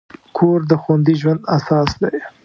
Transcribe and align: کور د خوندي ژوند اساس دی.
کور 0.37 0.59
د 0.71 0.73
خوندي 0.81 1.15
ژوند 1.21 1.41
اساس 1.57 1.89
دی. 2.01 2.17